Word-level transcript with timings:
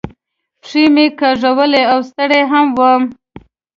پښې 0.63 0.83
مې 0.93 1.05
کاږولې 1.19 1.83
او 1.91 1.99
ستړی 2.09 2.41
هم 2.51 2.67
ووم. 2.79 3.03